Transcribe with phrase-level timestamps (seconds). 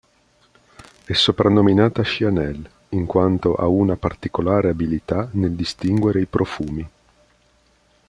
[1.05, 6.89] È soprannominata Scianel, in quanto ha una particolare abilità nel distinguere i profumi.